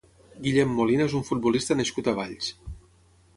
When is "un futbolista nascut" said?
1.19-2.11